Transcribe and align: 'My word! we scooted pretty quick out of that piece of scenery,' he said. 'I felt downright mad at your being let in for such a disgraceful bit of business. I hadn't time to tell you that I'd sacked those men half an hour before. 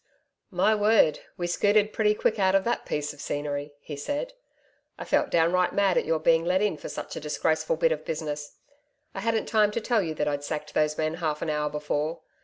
'My 0.49 0.73
word! 0.73 1.19
we 1.37 1.45
scooted 1.45 1.93
pretty 1.93 2.15
quick 2.15 2.39
out 2.39 2.55
of 2.55 2.63
that 2.63 2.87
piece 2.87 3.13
of 3.13 3.21
scenery,' 3.21 3.75
he 3.81 3.95
said. 3.95 4.33
'I 4.97 5.05
felt 5.05 5.29
downright 5.29 5.73
mad 5.73 5.95
at 5.95 6.05
your 6.05 6.17
being 6.17 6.43
let 6.43 6.59
in 6.59 6.75
for 6.75 6.89
such 6.89 7.15
a 7.15 7.19
disgraceful 7.19 7.75
bit 7.75 7.91
of 7.91 8.03
business. 8.03 8.55
I 9.13 9.19
hadn't 9.19 9.45
time 9.45 9.69
to 9.69 9.79
tell 9.79 10.01
you 10.01 10.15
that 10.15 10.27
I'd 10.27 10.43
sacked 10.43 10.73
those 10.73 10.97
men 10.97 11.13
half 11.21 11.43
an 11.43 11.51
hour 11.51 11.69
before. 11.69 12.21